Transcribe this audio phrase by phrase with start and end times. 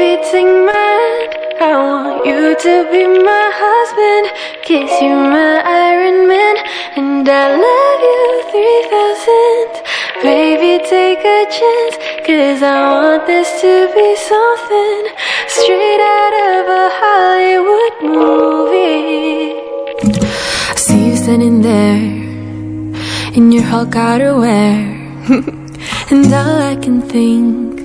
[0.00, 1.32] My hand.
[1.60, 4.32] I want you to be my husband.
[4.64, 6.56] Kiss you, my Iron Man.
[6.96, 10.24] And I love you 3000.
[10.24, 11.96] Baby, take a chance.
[12.26, 15.02] Cause I want this to be something
[15.48, 19.52] straight out of a Hollywood movie.
[20.70, 22.00] I see you standing there
[23.36, 24.96] in your Hulk outerwear.
[26.10, 27.79] and all I can think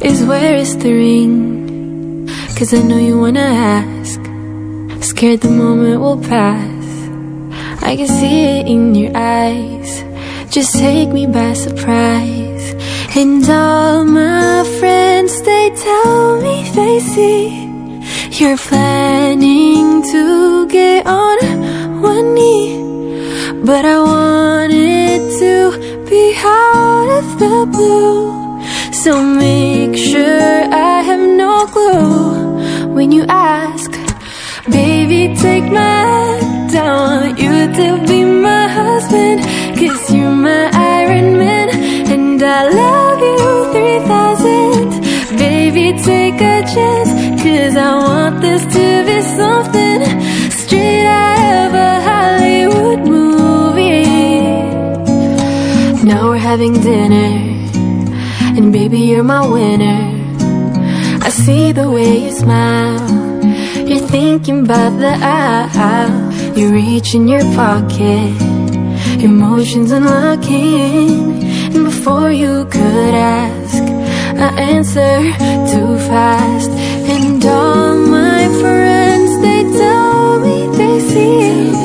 [0.00, 2.28] is where is the ring?
[2.56, 4.20] Cause I know you wanna ask.
[5.02, 6.84] Scared the moment will pass.
[7.82, 10.04] I can see it in your eyes.
[10.50, 12.74] Just take me by surprise.
[13.16, 17.70] And all my friends, they tell me they see
[18.40, 22.78] you're planning to get on one knee.
[23.64, 28.39] But I want it to be out of the blue.
[29.04, 33.90] So make sure I have no clue when you ask.
[34.68, 36.76] Baby, take my hand.
[36.76, 39.40] I want you to be my husband.
[39.78, 41.68] Cause you're my Iron Man.
[42.12, 45.38] And I love you 3000.
[45.38, 47.10] Baby, take a chance.
[47.42, 50.00] Cause I want this to be something
[50.60, 54.04] straight out of a Hollywood movie.
[56.04, 57.29] Now we're having dinner.
[59.20, 60.00] You're my winner.
[61.20, 63.06] I see the way you smile.
[63.86, 66.56] You're thinking about the aisle.
[66.56, 68.32] You reach in your pocket.
[69.22, 71.44] Emotions unlocking.
[71.74, 73.82] And before you could ask,
[74.46, 75.20] I answer
[75.70, 76.70] too fast.
[77.14, 81.79] And all my friends, they tell me they see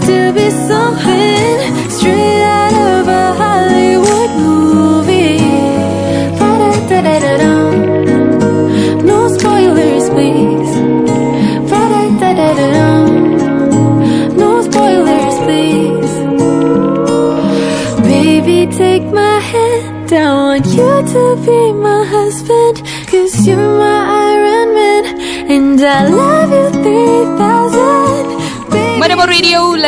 [0.00, 1.71] to be something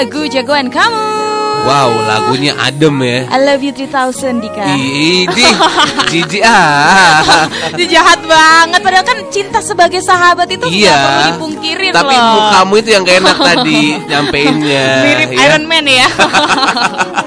[0.05, 1.01] lagu jagoan kamu.
[1.65, 3.25] Wow, lagunya adem ya.
[3.33, 4.69] I love you 3000 Dika.
[4.69, 5.49] Ini
[6.13, 7.49] Jiji ah.
[7.73, 10.93] Itu jahat banget Padahal kan cinta sebagai sahabat itu Iya.
[10.93, 14.87] perlu dipungkirin Tapi loh mukamu itu yang gak enak tadi nyampeinnya.
[15.09, 15.41] Mirip ya.
[15.49, 16.05] Iron Man ya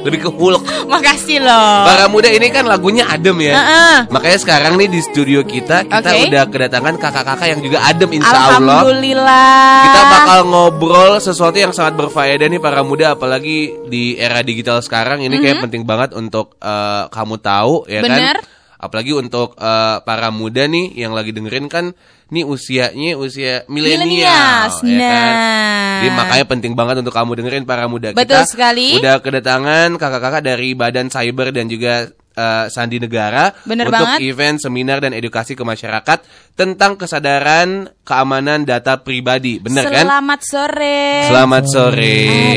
[0.00, 0.62] Lebih ke Hulk.
[0.88, 3.54] Makasih loh Para muda ini kan lagunya adem ya.
[3.56, 3.96] Heeh.
[4.08, 6.28] Makanya sekarang nih di studio kita kita Oke.
[6.30, 8.58] udah kedatangan kakak-kakak yang juga adem insya Allah.
[8.58, 14.80] Alhamdulillah Kita bakal ngobrol sesuatu yang sangat berfaedah nih para muda apalagi di era digital
[14.80, 18.00] sekarang ini kayak penting banget untuk eh, kamu tahu ya.
[18.00, 18.40] Bener.
[18.40, 18.59] kan.
[18.80, 21.92] Apalagi untuk eh, para muda nih yang lagi dengerin kan
[22.32, 24.96] nih usianya usia milenial Millennials, ya kan.
[24.96, 25.98] nah.
[26.00, 28.48] Jadi makanya penting banget untuk kamu dengerin para muda Betul kita.
[28.48, 28.96] sekali.
[28.96, 34.18] Udah kedatangan kakak-kakak dari Badan Cyber dan juga eh, Sandi Negara Bener untuk banget.
[34.22, 36.18] event seminar dan edukasi ke masyarakat
[36.52, 39.56] tentang kesadaran keamanan data pribadi.
[39.56, 40.04] Bener kan?
[40.04, 42.16] Selamat sore Selamat sore.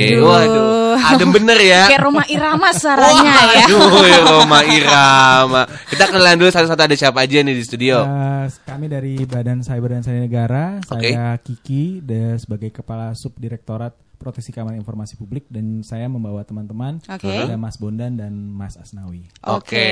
[0.09, 0.23] Aduh.
[0.23, 1.84] Waduh, adem bener ya.
[1.88, 5.61] Kayak rumah irama suaranya ya Waduh, ya Roma Irama.
[5.85, 8.01] Kita kenalan dulu satu-satu ada siapa aja nih di studio.
[8.01, 11.09] Eh, kami dari Badan Cyber dan Sandi Negara, Oke.
[11.09, 17.28] saya Kiki de- sebagai Kepala Subdirektorat Proteksi Keamanan Informasi Publik dan saya membawa teman-teman Oke.
[17.28, 19.28] ada Mas Bondan dan Mas Asnawi.
[19.44, 19.89] Oke.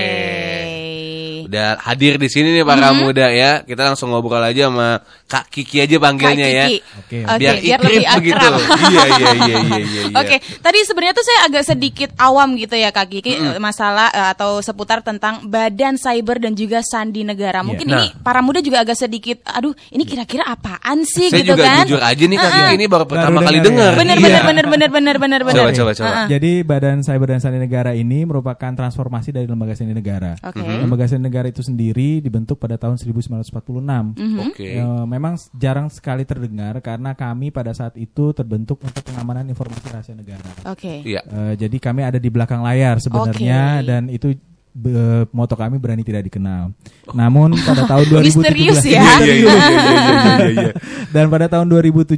[1.42, 3.62] Udah hadir di sini nih para muda ya.
[3.62, 6.66] Kita langsung ngobrol aja sama Kak Kiki aja panggilnya Kak ya.
[6.66, 6.80] Kiki.
[6.96, 7.18] Oke.
[7.22, 8.38] Oke, Biar biar ikrip lebih begitu.
[8.40, 8.62] akrab.
[8.62, 9.82] iya, iya, iya, iya, iya.
[9.84, 10.04] iya.
[10.16, 14.30] Oke, tadi sebenarnya tuh saya agak sedikit awam gitu ya Kak Kiki eh, masalah eh,
[14.32, 17.60] atau seputar tentang Badan Cyber dan juga Sandi Negara.
[17.62, 18.06] Mungkin Nah.
[18.08, 21.84] ini para muda juga agak sedikit, aduh ini kira-kira apaan sih Saya gitu juga kan?
[21.84, 23.92] jujur aja nih Kak Kiki ini baru pertama Baru kali dengar dengar.
[23.92, 24.00] ya.
[24.00, 24.42] Bener Iya.
[24.46, 25.58] bener bener bener bener bener bener.
[25.58, 26.12] Coba, coba, coba.
[26.30, 30.38] Jadi Badan Cyber dan Sandi Negara ini merupakan transformasi dari Lembaga Sandi Negara.
[30.46, 30.62] Oke.
[30.62, 34.14] Lembaga Sandi Negara itu sendiri dibentuk pada tahun 1946.
[34.16, 34.40] Mhm.
[34.52, 34.70] Oke.
[34.78, 40.16] Ya, memang jarang sekali terdengar karena kami pada saat itu terbentuk untuk pengamanan informasi rahasia
[40.16, 40.52] negara.
[40.70, 41.02] Oke.
[41.02, 41.22] Iya.
[41.26, 43.88] Eh, jadi kami ada di belakang layar sebenarnya Oke.
[43.88, 44.28] dan itu
[44.72, 46.72] be- moto kami berani tidak dikenal.
[47.12, 49.04] Namun pada tahun 2017 Misterius ya.
[49.04, 50.72] Iya, iya, iya, iya, iya, iya, iya.
[51.16, 52.18] dan pada tahun 2017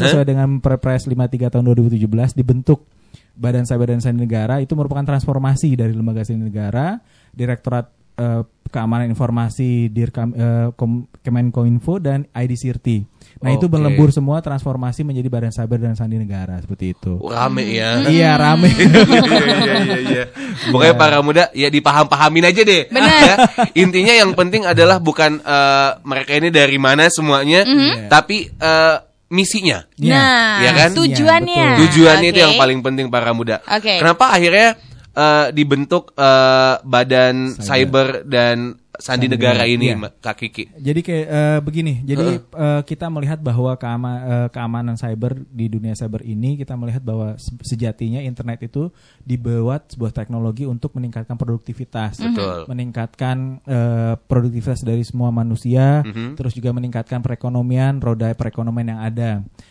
[0.00, 2.88] sesuai dengan Perpres 53 tahun 2017 dibentuk
[3.32, 7.00] Badan Cyber dan Sandi Negara itu merupakan transformasi dari lembaga sandi negara,
[7.32, 7.88] Direktorat
[8.20, 8.42] eh,
[8.72, 13.04] Keamanan Informasi Dirkam eh, Kom- Kemenkominfo dan ID Sirti.
[13.38, 13.74] Nah, itu Oke.
[13.74, 17.20] berlembur semua transformasi menjadi Badan Cyber dan Sandi Negara seperti itu.
[17.20, 18.00] Rame ya.
[18.06, 18.70] Iya, rame.
[18.72, 20.24] Iya, iya, iya, iya.
[20.70, 22.82] Pokoknya para muda ya dipaham-pahamin aja deh.
[22.88, 23.12] Benar.
[23.20, 23.34] Ya,
[23.76, 27.66] intinya yang penting adalah bukan eh, mereka ini dari mana semuanya,
[28.08, 28.96] tapi eh,
[29.28, 29.84] misinya.
[29.96, 30.12] Iya.
[30.12, 30.90] Nah, Iya kan?
[30.92, 31.66] tujuannya.
[31.88, 32.44] Tujuannya itu Oke.
[32.46, 33.64] yang paling penting para muda.
[33.64, 33.96] Oke.
[33.98, 34.76] Kenapa akhirnya
[35.16, 37.68] eh, dibentuk eh, badan cyber.
[37.68, 38.08] Cyber.
[38.28, 39.96] dan sandi negara ini, iya.
[39.96, 40.68] Kak Kiki?
[40.76, 45.96] Jadi kayak eh, begini, jadi eh, kita melihat bahwa keama- eh, keamanan cyber di dunia
[45.96, 48.92] cyber ini kita melihat bahwa se- sejatinya internet itu
[49.24, 52.68] dibuat sebuah teknologi untuk meningkatkan produktivitas, Betul.
[52.68, 56.36] meningkatkan eh, produktivitas dari semua manusia, Mhm.
[56.36, 59.30] terus juga meningkatkan perekonomian, roda perekonomian yang ada.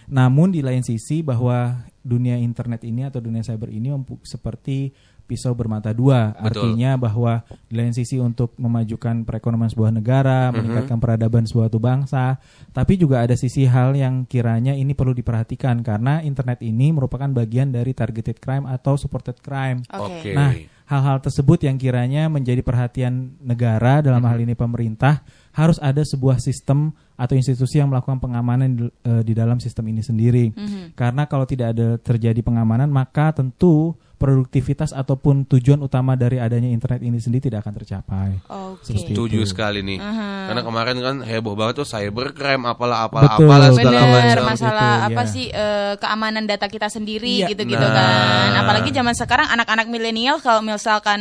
[0.09, 3.93] Namun di lain sisi bahwa dunia internet ini atau dunia cyber ini
[4.25, 4.89] seperti
[5.21, 6.43] pisau bermata dua, Betul.
[6.75, 7.39] artinya bahwa
[7.71, 12.39] di lain sisi untuk memajukan perekonomian sebuah negara, meningkatkan peradaban suatu bangsa,
[12.71, 17.71] tapi juga ada sisi hal yang kiranya ini perlu diperhatikan karena internet ini merupakan bagian
[17.75, 19.83] dari targeted crime atau supported crime.
[19.91, 20.31] Oke.
[20.31, 20.51] Nah,
[20.91, 26.89] hal-hal tersebut yang kiranya menjadi perhatian negara dalam hal ini pemerintah harus ada sebuah sistem
[27.13, 30.51] atau institusi yang melakukan pengamanan di, eh, di dalam sistem ini sendiri.
[30.93, 37.01] Karena kalau tidak ada terjadi pengamanan, maka tentu produktivitas ataupun tujuan utama dari adanya internet
[37.01, 38.29] ini sendiri tidak akan tercapai.
[38.45, 38.85] Oke.
[38.85, 39.49] Seperti Setuju itu.
[39.49, 39.97] sekali nih.
[39.97, 40.29] Aha.
[40.45, 44.43] Karena kemarin kan heboh banget tuh cybercrime apalah apalah Betul, apalah segala macam.
[44.45, 45.27] masalah Gitu, apa ya.
[45.27, 47.49] sih eh, keamanan data kita sendiri Iya.
[47.49, 47.91] gitu-gitu Nah.
[47.91, 48.49] kan.
[48.61, 51.19] Apalagi zaman sekarang anak-anak milenial kalau misalkan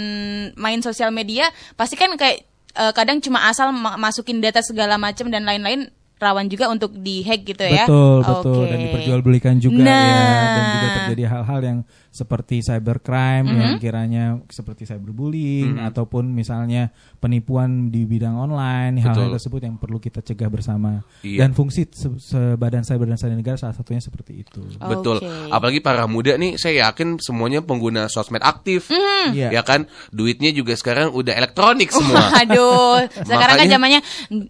[0.55, 5.27] main sosial media pasti kan kayak eh, kadang cuma asal ma- masukin data segala macam
[5.27, 5.89] dan lain-lain
[6.21, 7.89] rawan juga untuk dihack gitu ya.
[7.89, 8.69] Betul, betul Oke.
[8.69, 10.05] dan diperjualbelikan juga Nah.
[10.05, 11.79] ya dan juga terjadi hal-hal yang
[12.11, 13.61] seperti cybercrime Mm-hmm.
[13.61, 19.35] yang kiranya seperti cyberbullying ataupun misalnya penipuan di bidang online, hal-hal Betul.
[19.39, 21.07] tersebut yang perlu kita cegah bersama.
[21.23, 21.47] Iya.
[21.47, 24.61] Dan fungsi se- se- badan cyber dan sandi negara salah satunya seperti itu.
[24.77, 25.23] Betul.
[25.23, 25.29] Oke.
[25.49, 28.91] Apalagi para muda nih, saya yakin semuanya pengguna sosmed aktif.
[29.31, 29.53] Iya.
[29.53, 32.33] Ya kan, duitnya juga sekarang udah elektronik semua.
[32.43, 34.01] Aduh, sekarang kan Makanya- zamannya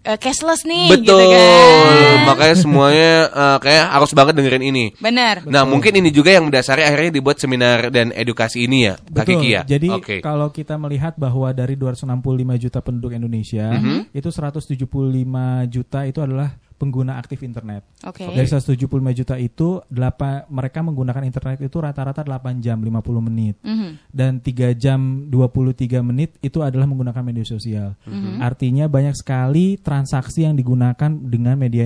[0.01, 1.05] eh, cashless nih Betul.
[1.05, 2.17] gitu kan.
[2.27, 4.85] Makanya semuanya eh, kayak harus banget dengerin ini.
[4.97, 5.45] Bener.
[5.45, 9.43] Nah, mungkin ini juga yang mendasari akhirnya dibuat seminar dan edukasi ini ya, Kak Betul.
[9.43, 9.63] Kiki ya.
[9.67, 10.17] Jadi Oke.
[10.23, 14.15] kalau kita melihat bahwa dari 265 juta penduduk Indonesia, Mhm.
[14.15, 17.85] itu 175 juta itu adalah pengguna aktif internet.
[18.09, 18.25] Oke.
[18.25, 23.61] Dari 175 juta itu, delapan, mereka menggunakan internet itu rata-rata 8 jam 50 menit.
[23.61, 24.09] Mhm.
[24.09, 28.01] Dan 3 jam 23 menit itu adalah menggunakan media sosial.
[28.09, 28.41] Mhm.
[28.41, 31.85] Artinya banyak sekali transaksi yang digunakan dengan media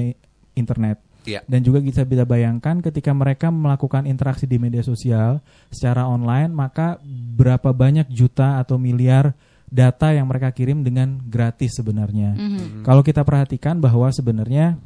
[0.54, 1.02] internet.
[1.24, 1.40] Iya.
[1.48, 5.40] Dan juga kita bisa bayangkan ketika mereka melakukan interaksi di media sosial
[5.72, 7.00] secara online, maka
[7.34, 9.32] berapa banyak juta atau miliar
[9.74, 12.36] data yang mereka kirim dengan gratis sebenarnya.
[12.36, 12.86] Mhm.
[12.86, 14.78] Kalau kita perhatikan bahwa sebenarnya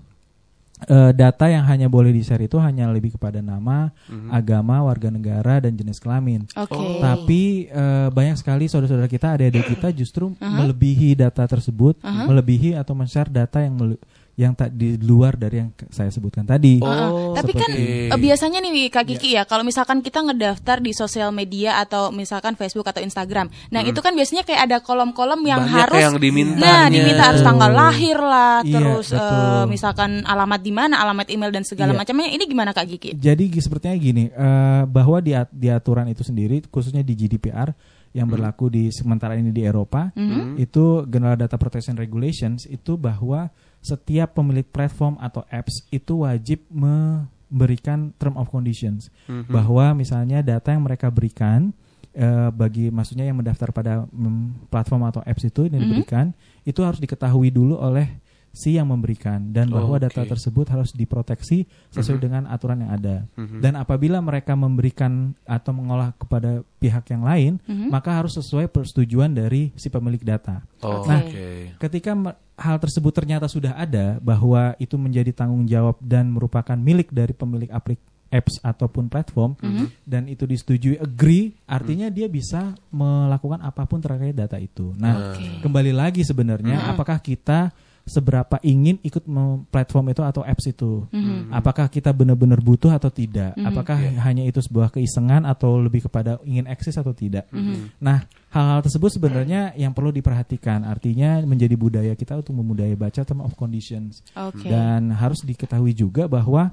[0.87, 3.91] eh, data yang hanya boleh di-share itu hanya lebih kepada nama,
[4.31, 6.47] agama, warga negara dan jenis kelamin.
[6.55, 7.03] Oke.
[7.03, 13.27] Tapi eh, banyak sekali saudara-saudara kita, adik-adik kita justru melebihi data tersebut, melebihi atau men-share
[13.27, 13.99] data yang mele-
[14.39, 16.79] yang tak di luar dari yang saya sebutkan tadi.
[16.79, 20.95] Oh, Tapi kan seperti- eh, biasanya nih Kak Kiki ya, kalau misalkan kita ngedaftar di
[20.95, 25.67] sosial media atau misalkan Facebook atau Instagram, nah itu kan biasanya kayak ada kolom-kolom yang
[25.67, 26.63] Banyak harus, yang dimintanya.
[26.63, 29.63] nah diminta harus tanggal lahir lah, Iya, terus betul.
[29.67, 31.99] misalkan alamat di mana, alamat email dan segala Iya.
[31.99, 32.31] macamnya.
[32.31, 33.11] Ini gimana Kak Kiki?
[33.19, 37.75] Jadi sepertinya gini, eh, bahwa di, di aturan itu sendiri, khususnya di GDPR
[38.15, 40.15] yang berlaku di sementara ini di Eropa,
[40.55, 43.51] itu General Data Protection Regulations itu bahwa
[43.89, 49.09] setiap pemilik platform atau apps itu wajib memberikan term of conditions,
[49.49, 51.73] bahwa misalnya data yang mereka berikan
[52.13, 56.37] eh, bagi maksudnya yang mendaftar pada mm, platform atau apps itu yang diberikan
[56.69, 60.11] itu harus diketahui dulu oleh si yang memberikan dan bahwa Oke.
[60.11, 63.17] data tersebut harus diproteksi sesuai dengan aturan yang ada.
[63.37, 67.53] Dan apabila mereka memberikan atau mengolah kepada pihak yang lain,
[67.89, 70.63] maka harus sesuai persetujuan dari si pemilik data.
[70.83, 71.75] Oh, Nah, Oke.
[71.79, 77.15] Ketika me- hal tersebut ternyata sudah ada bahwa itu menjadi tanggung jawab dan merupakan milik
[77.15, 79.57] dari pemilik aplik apps ataupun platform
[80.05, 84.93] dan itu disetujui agree artinya dia bisa melakukan apa pun terkait data itu.
[85.01, 85.65] Nah, Oke.
[85.65, 87.73] kembali lagi sebenarnya apakah kita
[88.09, 89.29] seberapa ingin ikut
[89.71, 91.07] platform itu atau apps itu.
[91.13, 91.53] Mhm.
[91.53, 93.55] Apakah kita benar-benar butuh atau tidak?
[93.55, 93.69] Mhm.
[93.69, 97.47] Apakah hanya itu sebuah keisengan atau lebih kepada ingin eksis atau tidak?
[97.53, 98.01] Mhm.
[98.01, 100.83] Nah, hal-hal tersebut sebenarnya yang perlu diperhatikan.
[100.89, 104.25] Artinya menjadi budaya kita untuk memudaya baca term of conditions.
[104.33, 104.67] Oke.
[104.67, 106.73] Dan harus diketahui juga bahwa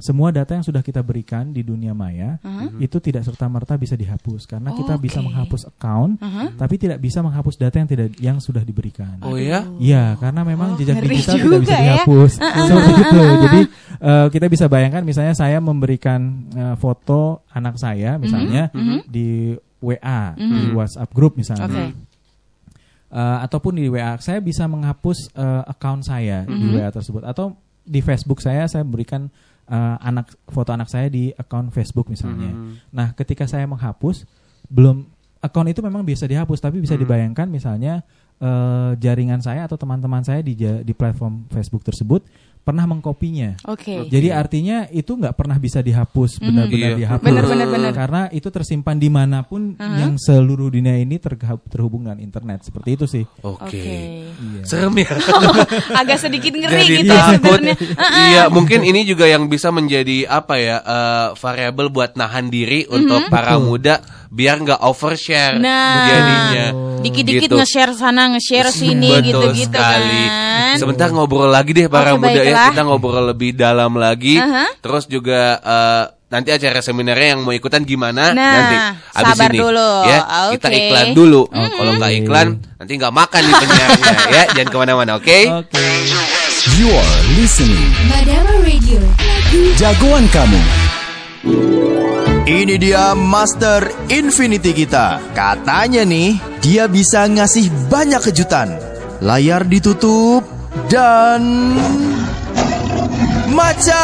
[0.00, 2.80] semua data yang sudah kita berikan di dunia maya Mhm.
[2.80, 5.28] itu tidak serta merta bisa dihapus karena kita bisa Oke.
[5.28, 6.46] menghapus account Mhm.
[6.56, 9.20] tapi tidak bisa menghapus data yang tidak yang sudah diberikan.
[9.20, 9.62] Oh ya?
[9.76, 11.82] Iya, karena memang Oh, jejak digital tidak bisa ya.
[12.00, 12.32] dihapus.
[12.68, 13.20] Seperti itu.
[13.40, 13.60] Jadi
[14.00, 18.72] eh, kita bisa bayangkan misalnya saya memberikan eh, foto anak saya misalnya
[19.06, 21.68] di WA, di WhatsApp group misalnya.
[21.68, 21.84] Oke.
[23.10, 26.74] Eh, ataupun di WA saya bisa menghapus eh, account saya di Mhm.
[26.78, 29.26] WA tersebut atau di Facebook saya saya berikan
[29.70, 32.50] eh, anak foto anak saya di account Facebook misalnya.
[32.90, 34.26] Nah, ketika saya menghapus
[34.66, 35.06] belum
[35.40, 38.04] account itu memang bisa dihapus tapi bisa dibayangkan misalnya
[38.42, 42.26] eh, jaringan saya atau teman-teman saya di di platform Facebook tersebut
[42.60, 43.56] pernah mengkopinya.
[43.66, 44.06] Oke.
[44.06, 46.98] Jadi artinya itu nggak pernah bisa dihapus benar-benar Iya.
[47.02, 47.24] dihapus.
[47.24, 47.92] Benar, benar, benar.
[47.92, 51.16] Karena itu tersimpan di mana pun yang seluruh dunia ini
[51.66, 52.62] terhubung dengan internet.
[52.62, 53.24] Seperti itu sih.
[53.40, 53.64] Oke.
[53.66, 53.96] Oke.
[54.30, 54.62] Iya.
[54.62, 55.10] Serem ya.
[56.00, 57.32] Agak sedikit ngeri Jadi gitu takut.
[57.58, 57.74] sebenarnya.
[58.30, 63.26] Iya, mungkin ini juga yang bisa menjadi apa ya eh, variabel buat nahan diri untuk
[63.28, 63.98] para muda
[64.30, 66.06] biar nggak overshare Nah.
[66.06, 66.66] jadinya.
[67.00, 67.56] Dikit-dikit Gitu.
[67.56, 70.20] nge-share sana, nge-share sini gitu-gitu sekali.
[70.28, 70.76] kan.
[70.76, 72.68] Sebentar ngobrol lagi deh para Oke, muda ya.
[72.68, 74.36] Kita ngobrol lebih dalam lagi.
[74.36, 74.68] Aha.
[74.78, 78.76] Terus juga eh, nanti acara seminarnya yang mau ikutan gimana Nah, nanti
[79.18, 79.90] abis sabar ini dulu.
[80.06, 80.18] ya
[80.54, 80.78] kita Oke.
[80.78, 85.38] iklan dulu kalau nggak iklan nanti nggak makan nih penyiarnya ya jangan ke mana-mana oke
[85.58, 85.86] Oke.
[86.78, 89.02] You are listening Madama Radio.
[89.74, 90.60] jagoan kamu.
[92.50, 95.22] Ini dia Master Infinity kita.
[95.38, 98.74] Katanya nih, dia bisa ngasih banyak kejutan.
[99.22, 100.42] Layar ditutup
[100.90, 101.46] dan
[103.54, 104.02] macan.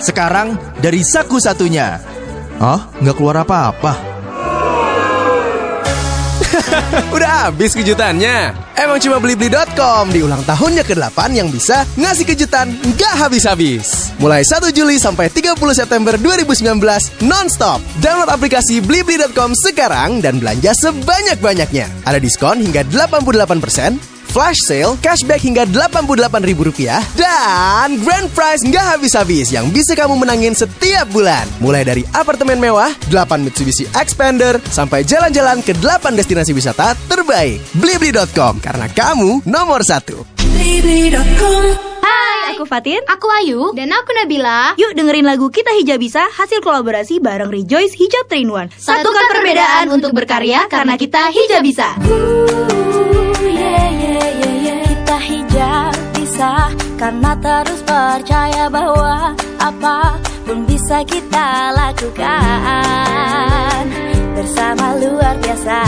[0.00, 2.00] Sekarang dari saku satunya.
[2.56, 4.11] Oh, nggak keluar apa-apa.
[7.14, 8.52] Udah habis kejutannya.
[8.76, 14.12] Emang cuma blibli.com di ulang tahunnya ke-8 yang bisa ngasih kejutan nggak habis-habis.
[14.20, 17.80] Mulai 1 Juli sampai 30 September 2019 non-stop.
[18.04, 21.88] Download aplikasi blibli.com sekarang dan belanja sebanyak-banyaknya.
[22.04, 26.88] Ada diskon hingga 88%, flash sale, cashback hingga Rp88.000
[27.20, 31.44] dan grand prize nggak habis-habis yang bisa kamu menangin setiap bulan.
[31.60, 37.60] Mulai dari apartemen mewah, 8 Mitsubishi Xpander, sampai jalan-jalan ke 8 destinasi wisata terbaik.
[37.76, 40.24] Blibli.com karena kamu nomor satu.
[42.02, 43.04] Hai, aku Fatin.
[43.04, 44.72] Aku Ayu dan aku Nabila.
[44.80, 48.80] Yuk dengerin lagu Kita Hijab Bisa hasil kolaborasi bareng Rejoice Hijab 3 in 1.
[48.80, 51.92] Satukan perbedaan untuk berkarya karena kita hijab bisa.
[53.72, 56.52] Kita hijab bisa
[57.00, 62.28] karena terus percaya bahwa apa pun bisa kita lakukan
[64.36, 65.80] bersama luar biasa.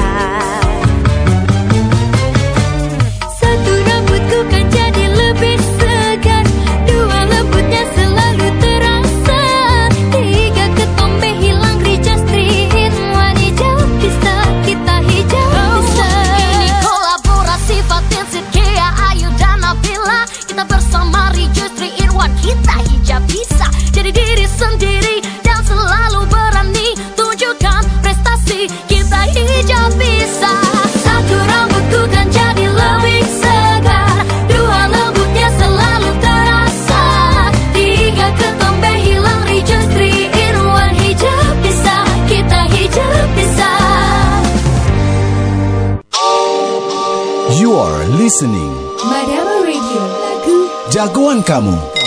[51.04, 52.03] Jagoan kamu.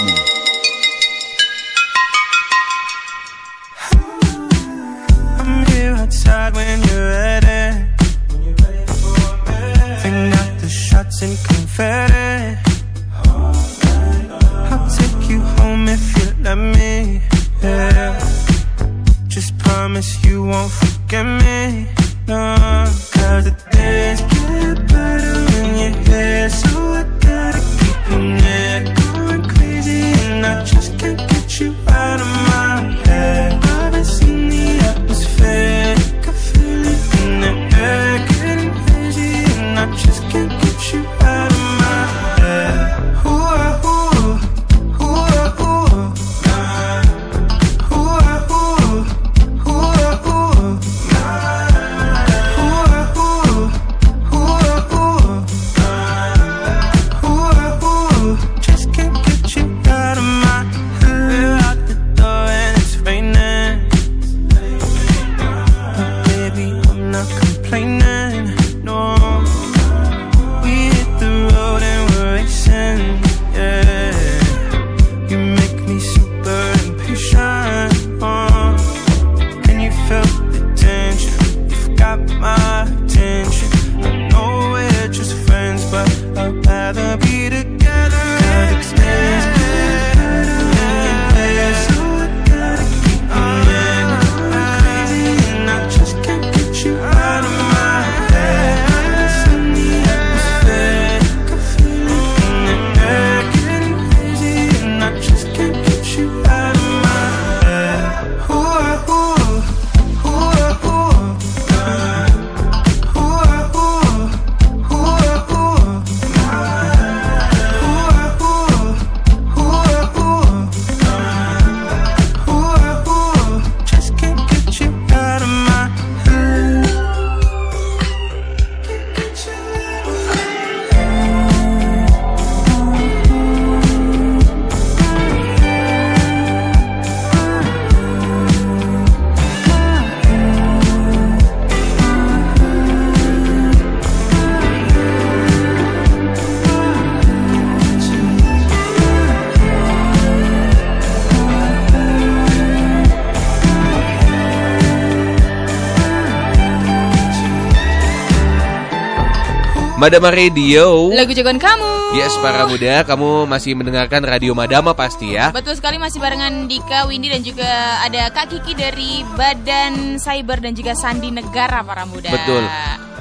[159.97, 161.09] Madama Radio.
[161.09, 162.13] Lagu jagoan kamu.
[162.13, 165.49] Yes, para muda, kamu masih mendengarkan Radio Madama pasti ya.
[165.49, 167.65] Betul sekali masih barengan Dika, Windy dan juga
[168.05, 172.29] ada Kak Kiki dari Badan Cyber dan juga Sandi Negara para muda.
[172.29, 172.61] Betul.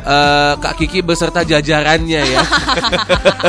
[0.07, 2.45] Eh, Kak Kiki beserta jajarannya ya.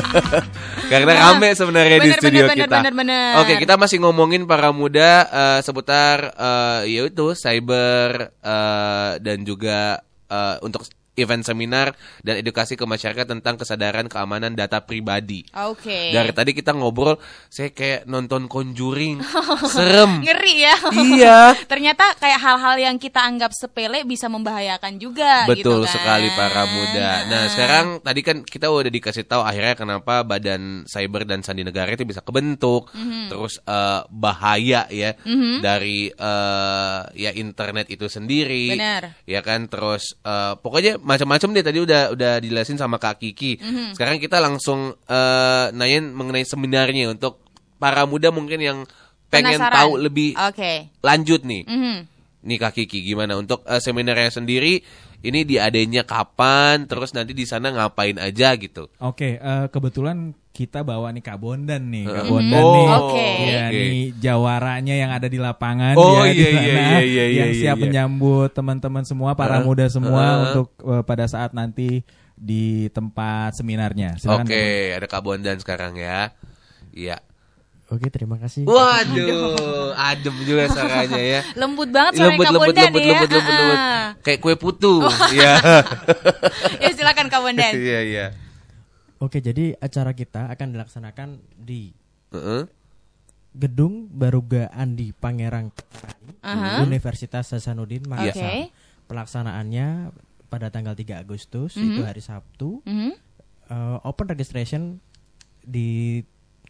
[0.96, 2.76] Karena rame sebenarnya di Bener, studio bener, kita.
[2.80, 3.32] bener, bener.
[3.44, 10.00] Oke, kita masih ngomongin para muda eh, seputar eh, ya itu cyber eh, dan juga
[10.32, 10.88] eh, untuk
[11.18, 15.42] event seminar dan edukasi ke masyarakat tentang kesadaran keamanan data pribadi.
[15.66, 16.14] Oke.
[16.14, 17.18] Dari tadi kita ngobrol,
[17.50, 19.20] saya kayak nonton Conjuring,
[19.76, 20.22] serem.
[20.22, 20.76] Ngeri ya.
[20.94, 21.40] Iya.
[21.72, 25.94] Ternyata kayak hal-hal yang kita anggap sepele bisa membahayakan juga Betul gitu kan.
[25.98, 27.10] sekali para muda.
[27.26, 31.90] Nah sekarang tadi kan kita udah dikasih tahu akhirnya kenapa Badan Cyber dan Sandi Negara
[31.90, 33.34] itu bisa kebentuk, Mhm.
[33.34, 35.18] terus eh, bahaya ya
[35.60, 38.78] dari eh, ya internet itu sendiri.
[38.78, 39.18] Benar.
[39.26, 43.56] Ya kan, terus eh, pokoknya macam-macam deh tadi udah udah dijelasin sama Kak Kiki.
[43.64, 43.96] Mhm.
[43.96, 47.40] Sekarang kita langsung eh, nanyain mengenai seminarnya untuk
[47.80, 48.78] para muda mungkin yang
[49.32, 49.76] pengen Penasaran.
[49.80, 50.92] tahu lebih Oke.
[51.00, 51.64] lanjut nih.
[51.64, 51.96] Mhm.
[52.48, 54.80] Nih Kak Kiki gimana untuk eh, seminarnya sendiri
[55.20, 58.88] ini diadainnya kapan terus nanti di sana ngapain aja gitu.
[59.04, 62.26] Oke, eh, kebetulan kita bawa nih Kak Bondan nih, Kak.
[62.32, 62.88] Bondan Oh, nih.
[62.88, 63.28] Oke.
[63.46, 63.78] Ya, oke.
[63.78, 67.52] nih jawaranya yang ada di lapangan Oh, ya di iya, iya, sana iya, iya, yang
[67.54, 67.84] iya, siap iya.
[67.84, 70.44] menyambut teman-teman semua para Uh, muda semua uh.
[70.50, 72.02] untuk eh, pada saat nanti
[72.38, 74.18] di tempat seminarnya.
[74.18, 76.32] Silakan, Oke, Kak ada Kak Bondan sekarang ya.
[76.96, 77.22] Iya.
[77.88, 78.68] Oke, terima kasih.
[78.68, 81.40] Waduh, adem juga suaranya ya.
[81.62, 83.08] Lembut banget suara lembut, Kak lembut, Bondan lembut, ya.
[83.16, 83.80] lembut, lembut, lembut.
[83.88, 84.08] Ah.
[84.24, 84.94] Kayak kue putu.
[85.32, 85.54] Iya.
[86.84, 87.74] ya silakan Kak Bondan.
[87.80, 88.26] Iya, iya.
[89.18, 91.96] Oke, jadi acara kita akan dilaksanakan di
[92.36, 92.68] Heeh.
[93.56, 95.72] Gedung Baruga Andi Pangerang
[96.44, 96.84] Aha.
[96.84, 98.04] Universitas Hasanuddin.
[98.04, 98.68] Makassar.
[99.08, 100.12] Pelaksanaannya
[100.48, 101.88] pada tanggal 3 Agustus Mhm.
[101.88, 102.84] itu hari Sabtu.
[102.84, 103.12] Mhm.
[103.68, 105.00] Eh, open registration
[105.64, 106.20] di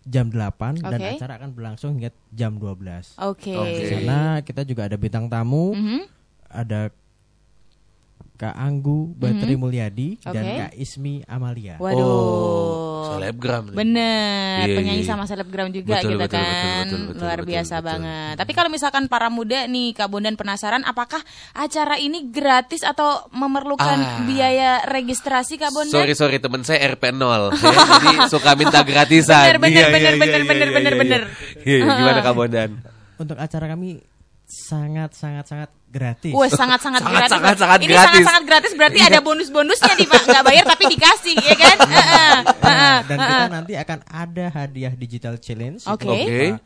[0.08, 1.12] jam 8 dan Oke.
[1.14, 3.20] acara akan berlangsung hingga jam 12.
[3.20, 3.52] Oke.
[3.52, 3.76] Oke.
[3.76, 6.00] Di sana kita juga ada bintang tamu, Mhm.
[6.48, 6.90] ada
[8.38, 10.56] Kak Anggu Batri Mulyadi dan Oke.
[10.62, 11.82] Kak Ismi Amalia.
[11.82, 12.06] Waduh.
[12.06, 13.76] Oh, selebgram nih.
[13.76, 15.10] Bener, Iya, penyanyi iya.
[15.10, 16.46] sama selebgram juga Betul, gitu betul, kan.
[16.46, 17.88] betul, betul, betul, Luar betul, biasa betul.
[17.90, 18.34] banget.
[18.38, 21.18] Tapi kalau misalkan para muda nih Kak Bondan penasaran apakah
[21.52, 24.22] acara ini gratis atau memerlukan Ah.
[24.22, 25.98] biaya registrasi Kak Bondan?
[25.98, 29.50] Sorry sorry temen saya RP 0 ya, jadi suka minta gratisan.
[29.50, 31.22] Bener, bener, Iya, iya, bener, iya, bener, iya, bener, iya, bener, bener.
[31.60, 32.70] Iya, gimana Kak Bondan?
[33.18, 33.98] Untuk acara kami
[34.46, 36.32] sangat sangat sangat gratis.
[36.32, 37.32] Wah sangat sangat Sangat, gratis.
[37.32, 38.06] sangat, sangat ini gratis.
[38.06, 40.22] sangat sangat gratis berarti ada bonus-bonusnya nih Pak.
[40.26, 41.78] Nggak bayar tapi dikasih ya kan?
[41.80, 46.04] Heeh, Nah, heeh, dan kita nanti akan ada hadiah digital challenge Oke.
[46.04, 46.60] Berupa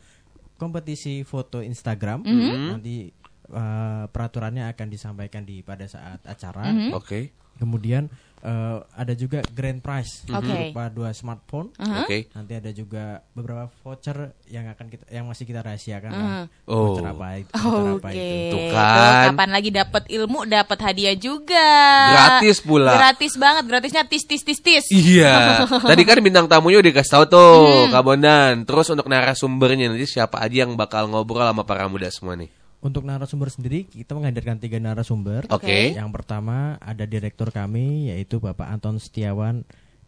[0.56, 2.66] kompetisi foto Instagram Mhm.
[2.72, 3.10] nanti
[3.52, 6.92] uh, peraturannya akan disampaikan di pada saat acara Mhm.
[6.92, 7.30] Oke.
[7.52, 8.08] kemudian
[8.40, 10.40] uh, ada juga grand prize Oke.
[10.42, 12.02] berupa dua smartphone Aha.
[12.02, 12.32] Oke.
[12.32, 16.26] nanti ada juga beberapa voucher yang akan kita yang masih kita rahasiakan lah.
[16.64, 16.96] Oh.
[16.96, 18.16] voucher apa itu voucher apa Oke.
[18.16, 19.24] itu Tuh kan.
[19.30, 21.68] kapan lagi dapat ilmu, dapat hadiah juga.
[22.08, 22.92] Gratis pula.
[22.96, 24.84] Gratis banget, gratisnya tis tis tis tis.
[24.88, 25.62] Iya.
[25.92, 27.90] Tadi kan bintang tamunya udah kasih tahu tuh Hmm.
[27.90, 28.54] Kak Bondan.
[28.64, 32.48] Terus untuk narasumbernya nanti siapa aja yang bakal ngobrol sama para muda semua nih?
[32.82, 35.46] Untuk narasumber sendiri kita menghadirkan tiga narasumber.
[35.54, 35.94] Oke.
[35.94, 39.62] Yang pertama ada direktur kami yaitu Bapak Anton Setiawan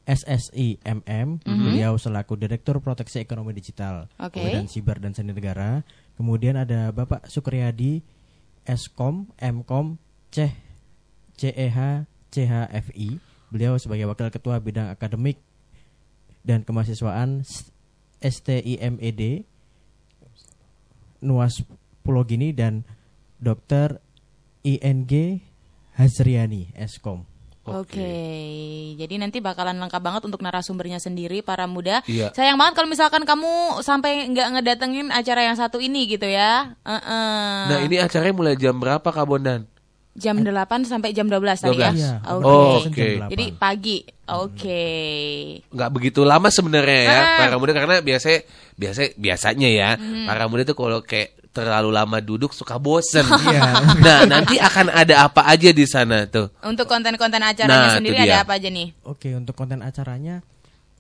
[0.05, 1.39] SSI MM.
[1.47, 4.43] Beliau selaku Direktur Proteksi Ekonomi Digital Oke.
[4.43, 5.87] Kemudian Siber dan Sandi Negara.
[6.19, 8.03] Kemudian ada Bapak Sukriyadi
[8.67, 9.97] Eskom MKOM
[10.35, 10.51] C
[11.39, 13.09] CEH CHFI.
[13.55, 15.39] Beliau sebagai Wakil Ketua Bidang Akademik
[16.43, 17.47] dan Kemahasiswaan
[18.19, 19.47] STIMED
[21.23, 21.63] Nuas
[22.05, 22.85] Pulau Gini dan
[23.40, 23.97] Dr.
[24.61, 25.09] ING
[25.97, 27.25] Hazriani Eskom.
[27.64, 28.12] Oke,
[29.01, 32.05] jadi nanti bakalan lengkap banget untuk narasumbernya sendiri para muda.
[32.05, 32.29] Iya.
[32.37, 36.77] Sayang banget kalau misalkan kamu sampai nggak ngedatengin acara yang satu ini gitu ya.
[36.85, 37.57] Heeh.
[37.73, 39.64] Nah ini acaranya mulai jam berapa Kak Bondan?
[40.12, 40.53] Jam 8
[40.85, 41.88] sampai jam 12 tadi ya.
[41.90, 41.97] 12.
[41.97, 42.45] Iya, Oke.
[42.45, 43.09] Oh, jam oke.
[43.17, 43.33] 8.
[43.33, 43.99] Jadi pagi.
[44.25, 44.85] Oke.
[45.73, 47.37] nggak begitu lama sebenarnya ya Ah.
[47.40, 50.29] para muda karena biasa biasa biasanya ya Hmm.
[50.29, 53.23] para muda tuh kalau kayak terlalu lama duduk suka bosen.
[53.47, 53.62] Iya.
[54.03, 56.51] nah nanti akan ada apa aja di sana tuh?
[56.61, 58.90] Untuk konten-konten acaranya Nah, sendiri ada apa aja nih?
[59.07, 60.43] Oke, untuk konten acaranya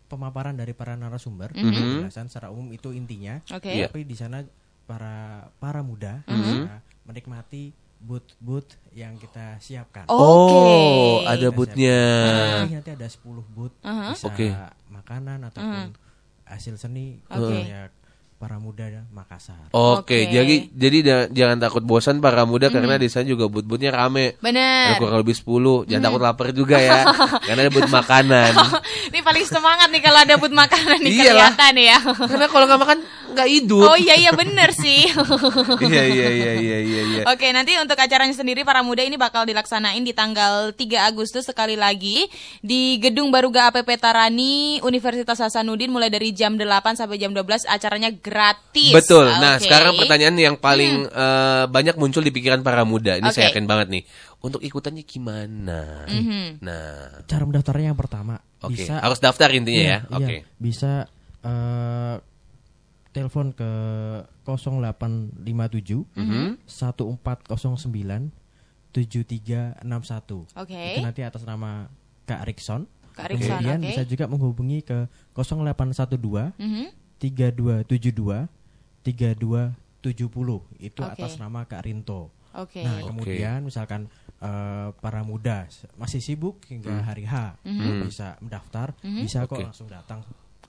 [0.06, 1.74] pemaparan dari para narasumber, Mhm.
[2.06, 3.42] penjelasan secara umum itu intinya.
[3.50, 3.74] Oke.
[3.74, 3.90] Iya.
[3.90, 4.46] Tapi di sana
[4.86, 6.38] para para muda Mhm.
[6.38, 7.62] bisa menikmati
[7.98, 10.04] booth-booth yang kita siapkan.
[10.06, 10.12] Oke.
[10.12, 11.98] Oh, ada bootnya.
[12.62, 14.12] Jadi nanti ada 10 booth Uh-huh.
[14.12, 14.48] bisa Oke.
[14.86, 15.96] makanan ataupun
[16.44, 17.64] hasil seni Oke.
[17.64, 17.88] ya
[18.34, 19.56] para muda Makassar.
[19.70, 20.28] Oke, Oke.
[20.28, 24.36] jadi jadi da- jangan takut bosan para muda karena di sana juga but-butnya rame.
[24.36, 24.94] Ada Bener.
[25.00, 25.88] kurang lebih 10.
[25.88, 27.08] Jangan takut lapar juga ya.
[27.46, 28.52] karena ada but makanan.
[29.14, 31.54] Ini paling semangat nih kalau ada but makanan nih Iyalah.
[31.56, 31.98] kelihatan ya.
[32.04, 32.98] karena kalau nggak makan
[33.34, 33.82] nggak hidup.
[33.84, 35.10] Oh iya iya bener sih.
[35.90, 37.22] iya iya iya iya iya iya.
[37.26, 40.78] Oke, nanti untuk acaranya sendiri para muda ini bakal dilaksanain di tanggal 3
[41.10, 42.24] Agustus sekali lagi
[42.62, 48.14] di Gedung Baruga APP Tarani Universitas Hasanuddin mulai dari jam 8 sampai jam 12 acaranya
[48.14, 48.94] gratis.
[48.94, 49.26] Betul.
[49.28, 49.66] Nah, Oke.
[49.66, 53.18] sekarang pertanyaan yang paling eh, banyak muncul di pikiran para muda.
[53.18, 53.58] Ini saya Oke.
[53.58, 54.02] yakin banget nih.
[54.44, 56.04] Untuk ikutannya gimana?
[56.04, 56.60] Mhm.
[56.60, 58.76] Nah, Cara mendaftarnya yang pertama oke.
[58.76, 59.98] bisa Harus daftar intinya Iya, ya.
[60.04, 60.16] iya.
[60.20, 60.36] Oke.
[60.60, 60.92] Bisa
[61.40, 62.16] eh,
[63.14, 63.70] telepon ke
[64.42, 66.58] 0857 Mhm.
[66.66, 68.34] 1409
[68.90, 70.50] 7361.
[70.54, 70.74] Oke.
[70.74, 71.86] Itu nanti atas nama
[72.26, 72.86] Kak Rikson.
[73.14, 73.86] Kak Rikson, Kemudian oke.
[73.88, 76.90] bisa juga menghubungi ke 0812 Mhm.
[77.18, 78.50] 3272
[79.06, 81.12] 3270 itu Oke.
[81.14, 82.34] atas nama Kak Rinto.
[82.54, 82.82] Oke.
[82.82, 83.06] Nah, Oke.
[83.08, 84.10] kemudian misalkan
[84.44, 85.64] eh, para muda
[85.96, 89.64] masih sibuk hingga hari H belum bisa mendaftar, bisa kok Oke.
[89.64, 90.20] langsung datang.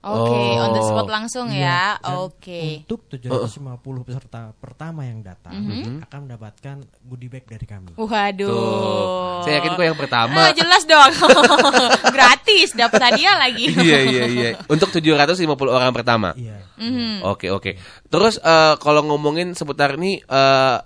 [0.06, 0.86] Oke, on the Oh.
[0.86, 2.14] spot langsung Iya, ya.
[2.22, 2.86] Oke.
[2.86, 6.06] Untuk 750 peserta pertama yang datang Mhm.
[6.06, 7.90] akan mendapatkan goodie bag dari kami.
[7.92, 8.46] Waduh.
[8.46, 9.42] Tuh.
[9.42, 10.38] Saya yakin kok yang pertama.
[10.40, 11.10] Ah, jelas dong.
[12.14, 13.66] Gratis, dapat hadiah lagi.
[13.86, 14.48] iya iya iya.
[14.66, 16.30] Untuk 750 orang pertama.
[16.38, 16.62] Iya.
[16.78, 17.26] Mhm.
[17.26, 17.74] Oke oke.
[18.06, 20.78] Terus eh, kalau ngomongin seputar ini eh,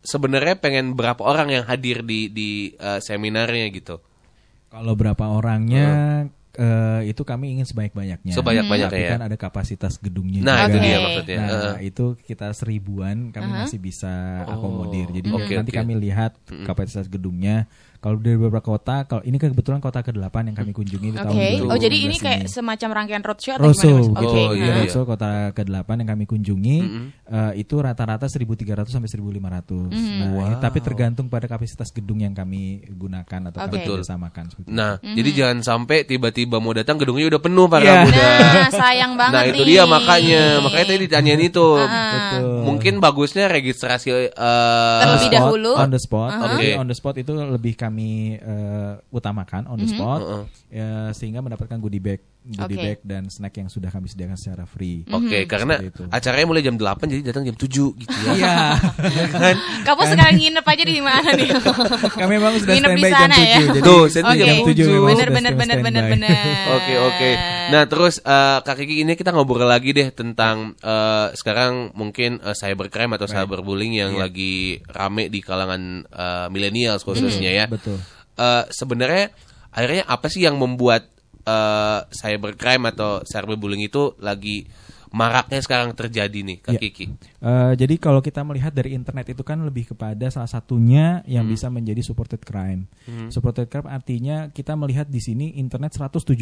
[0.00, 4.00] sebenarnya pengen berapa orang yang hadir di di eh, seminarnya gitu?
[4.68, 5.86] Kalau berapa orangnya
[6.54, 8.32] eh, itu kami ingin sebanyak-banyaknya.
[8.34, 9.12] Sebanyak-banyaknya Tapi ya.
[9.18, 10.40] kan ada kapasitas gedungnya.
[10.42, 10.84] Nah, itu Oke.
[10.86, 11.36] dia maksudnya.
[11.38, 11.74] Nah, Heeh.
[11.90, 15.10] itu kita seribuan kami masih bisa akomodir.
[15.10, 15.78] Jadi Oke, nanti oke.
[15.82, 17.66] kami lihat kapasitas gedungnya.
[18.04, 21.32] Kalau dari beberapa kota, kalau ini kan kebetulan kota ke-8 yang kami kunjungi di tahun
[21.32, 21.48] Oke.
[21.56, 22.50] 2019 Oh, jadi ini kayak ini.
[22.50, 23.96] semacam rangkaian roadshow atau Rosso, gimana?
[23.96, 24.04] Mas?
[24.04, 24.28] gitu.
[24.28, 24.42] Oke.
[24.42, 24.76] Oh, iya, Nah.
[24.78, 26.76] Rosso kota ke-8 yang kami kunjungi
[27.24, 29.88] eh, itu rata-rata 1.300 sampai 1.500.
[29.88, 33.88] Nah, ini- tapi tergantung pada kapasitas gedung yang kami gunakan atau kami Oke.
[33.88, 34.44] kerjasamakan.
[34.46, 34.76] seperti itu.
[34.76, 37.96] Nah, jadi jangan sampai tiba-tiba mau datang gedungnya udah penuh para Iya.
[38.04, 38.20] muda.
[38.20, 39.68] Nah, sayang banget Nah, itu nih.
[39.70, 40.42] dia makanya.
[40.60, 41.66] Makanya tadi ditanyain itu.
[41.80, 42.60] Betul.
[42.64, 44.28] Mungkin bagusnya registrasi eh,
[45.00, 45.72] Terlebih dahulu.
[45.74, 46.28] on the spot.
[46.30, 46.44] Uh-huh.
[46.52, 46.70] Jadi Oke.
[46.76, 50.20] on the spot itu lebih kami eh, utamakan on the spot
[50.72, 52.84] ya, sehingga mendapatkan goodie bag, goodie Oke.
[52.84, 55.00] bag dan snack yang sudah kami sediakan secara free.
[55.08, 56.02] Oke, karena Seperti itu.
[56.12, 57.64] acaranya mulai jam 8 jadi datang jam 7
[57.96, 58.32] gitu ya.
[58.36, 58.56] Iya.
[59.40, 59.56] kan?
[59.80, 61.48] Kamu sekarang nginep aja di mana nih?
[62.20, 63.40] kami memang sudah Nginep di standby jam sana 7.
[63.40, 63.58] ya?
[63.64, 64.36] Jadi Tuh, saya Oke.
[64.36, 66.36] jam 7 memang Bener sudah bener bener bener bener.
[66.76, 67.30] Oke oke.
[67.72, 72.52] Nah terus eh, Kak Kiki ini kita ngobrol lagi deh tentang eh, sekarang mungkin eh,
[72.52, 77.64] cybercrime atau cyberbullying yang lagi rame di kalangan eh, millennials khususnya ya.
[77.72, 77.96] Betul.
[78.36, 79.32] Eh, Sebenarnya
[79.72, 81.13] akhirnya apa sih yang membuat
[81.44, 84.64] eh, cybercrime atau cyberbullying itu lagi
[85.14, 86.80] maraknya sekarang terjadi nih Kak Iya.
[86.82, 87.04] Kiki?
[87.38, 91.30] Eh, jadi kalau kita melihat dari internet itu kan lebih kepada salah satunya Hmm.
[91.30, 92.90] yang bisa menjadi supported crime.
[93.30, 96.34] Supported crime artinya kita melihat di sini internet 176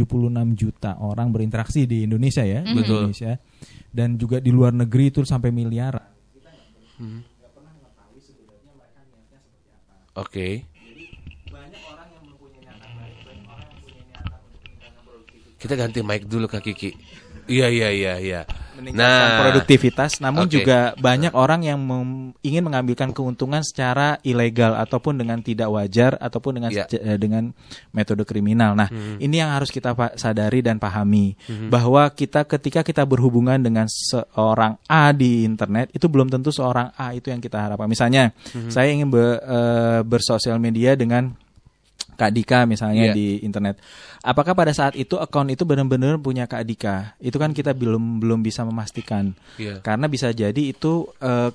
[0.56, 3.12] juta orang berinteraksi di Indonesia ya, di Betul.
[3.12, 3.36] Indonesia.
[3.92, 6.00] Dan juga di luar negeri itu sampai miliar.
[10.14, 10.68] Oke.
[15.62, 16.90] Kita ganti mic dulu Kak Kiki.
[17.46, 18.42] Iya iya iya iya.
[18.72, 20.58] meningkatkan produktivitas, namun Oke.
[20.58, 26.58] juga banyak orang yang mem- ingin mengambilkan keuntungan secara ilegal ataupun dengan tidak wajar ataupun
[26.58, 26.88] dengan Iya.
[26.88, 27.52] seja- eh, dengan
[27.92, 28.72] metode kriminal.
[28.74, 28.88] Nah,
[29.20, 31.36] ini yang harus kita sadari dan pahami
[31.68, 37.12] bahwa kita ketika kita berhubungan dengan seorang A di internet itu belum tentu seorang A
[37.12, 37.86] itu yang kita harapkan.
[37.86, 38.32] Misalnya,
[38.66, 41.36] saya ingin be- eh, bersosial media dengan
[42.12, 43.14] Kak Dika misalnya Iya.
[43.16, 43.80] di internet.
[44.20, 47.16] Apakah pada saat itu akun itu benar-benar punya Kak Dika?
[47.18, 49.32] Itu kan kita belum belum bisa memastikan.
[49.56, 49.80] Iya.
[49.80, 51.50] Karena bisa jadi itu eh,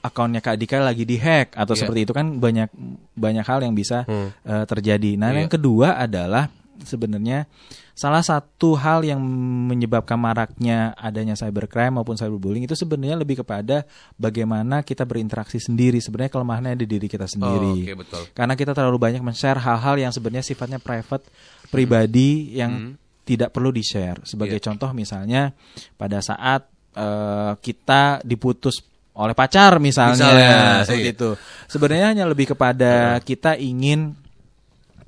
[0.00, 1.80] akunnya Kak Dika lagi dihack atau Iya.
[1.80, 2.68] seperti itu kan banyak
[3.14, 4.32] banyak hal yang bisa Hmm.
[4.42, 5.16] eh, terjadi.
[5.16, 5.44] Nah, Iya.
[5.44, 6.48] yang kedua adalah
[6.84, 7.44] sebenarnya
[7.92, 9.20] salah satu hal yang
[9.68, 13.84] menyebabkan maraknya adanya cybercrime maupun cyberbullying itu sebenarnya lebih kepada
[14.16, 16.00] bagaimana kita berinteraksi sendiri.
[16.00, 17.72] Sebenarnya kelemahannya ada di diri kita sendiri.
[17.72, 18.22] Oh, oke, betul.
[18.32, 21.28] Karena kita terlalu banyak men-share hal-hal yang sebenarnya sifatnya private,
[21.68, 24.18] pribadi yang tidak perlu di-share.
[24.26, 24.64] Sebagai Iya.
[24.72, 25.54] contoh misalnya
[25.94, 28.82] pada saat eh, kita diputus
[29.14, 31.14] oleh pacar misalnya, Misalnya, seperti iya.
[31.14, 31.30] itu.
[31.70, 34.16] Sebenarnya hanya lebih kepada kita ingin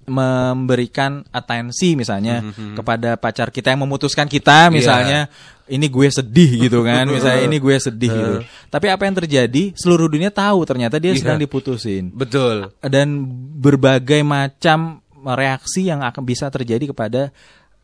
[0.06, 2.42] memberikan atensi misalnya
[2.74, 5.30] kepada pacar kita yang memutuskan kita misalnya
[5.70, 8.34] ini gue sedih gitu kan misalnya ini gue sedih gitu.
[8.68, 11.22] Tapi apa yang terjadi seluruh dunia tahu ternyata dia Iya.
[11.22, 12.10] sedang diputusin.
[12.12, 12.74] Betul.
[12.82, 13.24] dan
[13.62, 17.30] berbagai macam reaksi yang akan bisa terjadi kepada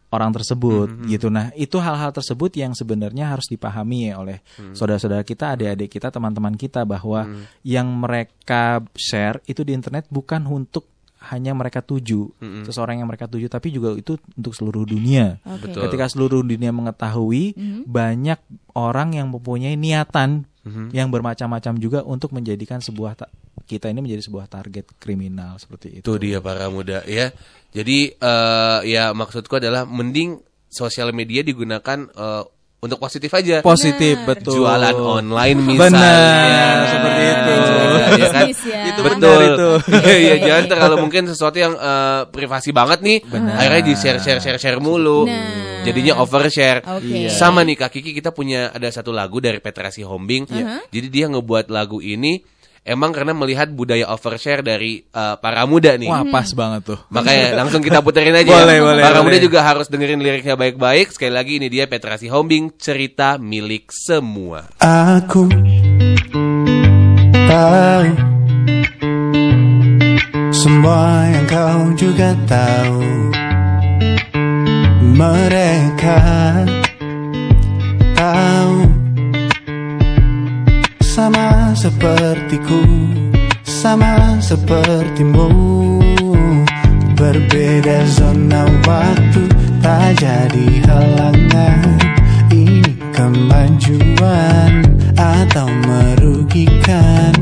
[0.08, 1.28] orang tersebut gitu.
[1.28, 4.40] Nah, itu hal-hal tersebut yang sebenarnya harus dipahami ya oleh
[4.72, 7.28] saudara-saudara kita, adik-adik kita, teman-teman kita bahwa
[7.60, 12.30] yang mereka share itu di internet bukan untuk hanya mereka tuju,
[12.62, 15.42] seseorang yang mereka tuju, tapi juga itu untuk seluruh dunia.
[15.42, 15.82] Betul.
[15.90, 18.38] Ketika seluruh dunia mengetahui banyak
[18.78, 20.46] orang yang mempunyai niatan
[20.92, 23.32] yang bermacam-macam juga untuk menjadikan sebuah ta-
[23.64, 26.04] kita ini menjadi sebuah target kriminal seperti itu.
[26.04, 27.32] Itu dia para muda ya.
[27.72, 32.44] Jadi eh, ya maksudku adalah mending sosial media digunakan eh,
[32.78, 33.58] untuk positif aja.
[33.58, 34.62] Positif betul.
[34.62, 35.90] Jualan online misalnya.
[35.90, 37.54] Benar, seperti itu.
[37.58, 38.46] Ya kan?
[38.46, 38.82] Bisnis ya.
[38.86, 39.40] Itu Betul.
[39.42, 39.70] itu.
[39.98, 43.18] Iya, iya, jangan terlalu mungkin sesuatu yang eh, privasi banget nih.
[43.34, 45.26] Akhirnya di share share share share mulu.
[45.26, 45.82] Nah.
[45.82, 46.82] Jadinya overshare.
[46.86, 47.30] Oke.
[47.30, 50.46] Sama nih Kak Kiki kita punya ada satu lagu dari Petrasi Hombing.
[50.90, 52.38] Jadi dia ngebuat lagu ini
[52.88, 56.08] emang karena melihat budaya overshare dari eh, para muda nih.
[56.08, 56.98] Wah, pas banget tuh.
[57.12, 58.48] Makanya langsung kita puterin aja.
[58.48, 58.82] Boleh, ya.
[58.82, 59.44] boleh, Para muda boleh.
[59.44, 61.12] juga harus dengerin liriknya baik-baik.
[61.12, 64.64] Sekali lagi ini dia Petrasi Hombing, cerita milik semua.
[64.80, 65.44] Aku
[67.48, 68.08] tahu
[70.50, 73.04] semua yang kau juga tahu.
[75.18, 76.20] Mereka
[78.14, 78.87] tahu
[81.18, 82.78] sama sepertiku,
[83.66, 85.50] sama sepertimu.
[87.18, 89.50] Berbeda zona waktu
[89.82, 91.98] tak jadi halangan.
[92.54, 94.86] Ini kemajuan
[95.18, 97.34] atau merugikan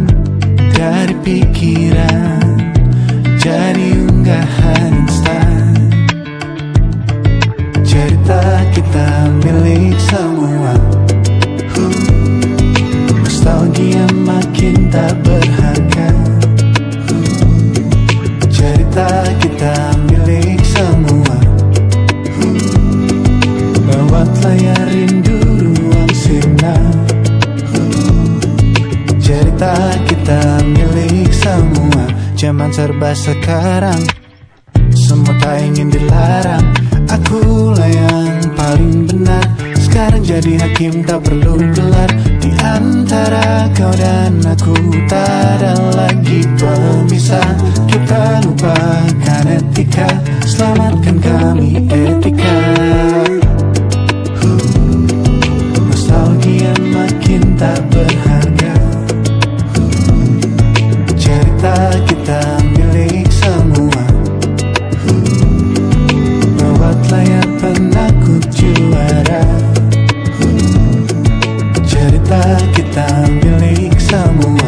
[73.16, 74.65] kita milik semua Setiap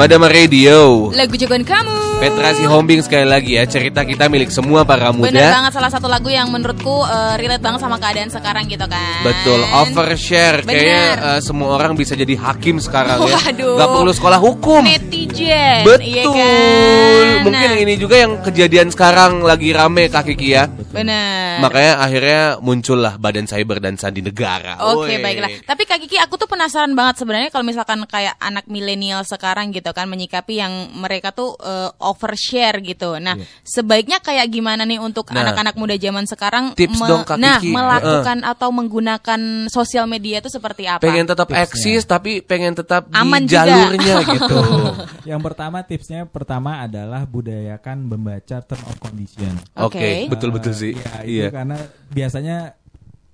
[0.00, 1.12] Madama Radio.
[1.12, 2.24] Lagu jagoan kamu.
[2.24, 5.44] Petrasi Hombing sekali lagi ya, cerita kita milik semua para Bener muda.
[5.60, 9.20] banget salah satu lagu yang menurutku eh, relate banget sama keadaan sekarang gitu kan.
[9.20, 10.64] Betul, overshare.
[10.64, 10.72] Bener.
[10.72, 13.36] Kayaknya eh, semua orang bisa jadi hakim sekarang ya.
[13.44, 13.76] Waduh.
[13.76, 14.82] Gak perlu sekolah hukum.
[14.88, 15.84] Netizen.
[15.84, 16.08] Betul.
[16.08, 17.24] Iya kan?
[17.44, 20.64] Mungkin Nah, ini juga yang kejadian sekarang lagi rame Kak Kiki ya.
[20.90, 21.58] Bener.
[21.60, 24.82] Makanya akhirnya muncullah Badan Cyber dan Sandi Negara.
[24.90, 25.22] Oke Woi.
[25.22, 25.50] baiklah.
[25.62, 29.90] Tapi Kak Kiki aku tuh penasaran banget sebenarnya kalau misalkan kayak anak milenial sekarang gitu
[29.90, 33.16] kan menyikapi yang mereka tuh eh, overshare gitu.
[33.16, 35.46] Nah, sebaiknya kayak gimana nih untuk Nah.
[35.46, 37.70] anak-anak muda zaman sekarang Tips dong, Kak nah, Kiki.
[37.70, 40.98] melakukan atau menggunakan sosial media itu seperti apa?
[40.98, 43.62] Pengen tetap eksis tapi pengen tetap Aman di juga.
[43.62, 44.58] jalurnya gitu.
[45.30, 49.54] Yang pertama tipsnya pertama adalah budayakan membaca term of condition.
[49.78, 50.10] Oke, Oke.
[50.26, 50.92] betul-betul sih.
[50.96, 51.48] Ya, itu Iya.
[51.52, 51.76] karena
[52.08, 52.56] biasanya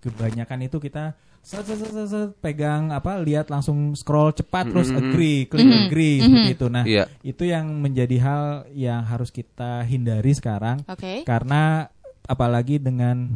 [0.02, 4.90] kebanyakan itu kita set, set, set, set, set, pegang apa lihat langsung scroll cepat terus
[4.90, 6.66] agree, klik agree seperti itu.
[6.66, 7.04] Nah, Iya.
[7.22, 8.42] itu yang menjadi hal
[8.74, 11.22] yang harus kita hindari sekarang Oke.
[11.22, 11.86] karena
[12.26, 13.30] apalagi dengan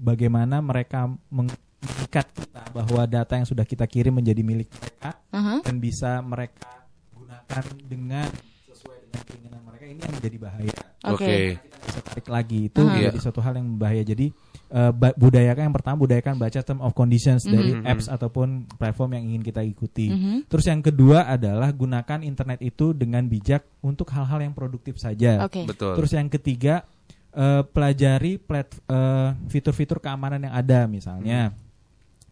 [0.00, 5.58] bagaimana mereka mengikat kita bahwa data yang sudah kita kirim menjadi milik mereka Aha.
[5.66, 8.30] dan bisa mereka gunakan dengan
[8.70, 11.24] sesuai dengan keinginan mereka ini yang menjadi bahaya Oke.
[11.26, 11.34] Oke.
[11.58, 12.88] kita bisa tarik lagi itu Aha.
[12.88, 14.26] menjadi suatu hal yang berbahaya jadi
[14.70, 17.90] eh, ba- budayakan yang pertama budayakan baca term of conditions dari Mhm.
[17.90, 20.06] apps ataupun platform yang ingin kita ikuti.
[20.06, 20.46] Mhm.
[20.46, 25.42] Terus yang kedua adalah gunakan internet itu dengan bijak untuk hal-hal yang produktif saja.
[25.42, 25.66] Oke.
[25.66, 25.98] Betul.
[25.98, 26.86] Terus yang ketiga
[27.30, 31.50] eh, pelajari eh, fitur-fitur keamanan yang ada misalnya.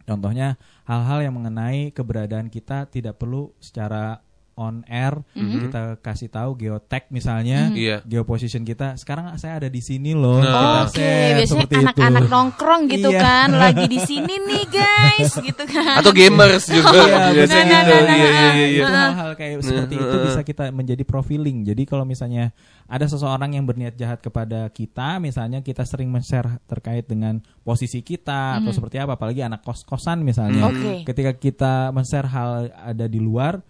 [0.03, 0.55] Contohnya
[0.87, 4.23] hal-hal yang mengenai keberadaan kita tidak perlu secara
[4.59, 5.59] on air Mhm.
[5.63, 8.03] kita kasih tahu geotag misalnya, Iya.
[8.03, 8.99] geoposition kita.
[8.99, 10.43] Sekarang saya ada di sini loh.
[10.43, 10.83] Nah.
[10.83, 13.21] Oke, share biasanya anak-anak nongkrong gitu Iya.
[13.23, 16.03] kan, lagi di sini nih guys, gitu kan.
[16.03, 17.95] Atau gamers juga Iya, biasanya gitu.
[17.95, 18.83] Iya iya iya.
[18.83, 20.25] Itu hal-hal kayak seperti itu Heeh.
[20.27, 21.63] bisa kita menjadi profiling.
[21.63, 22.51] Jadi kalau misalnya
[22.83, 28.59] ada seseorang yang berniat jahat kepada kita, misalnya kita sering men-share terkait dengan posisi kita
[28.59, 30.67] atau seperti apa, apalagi anak kos-kosan misalnya.
[30.67, 31.05] Oke.
[31.05, 33.61] Ketika kita men-share hal ada di luar,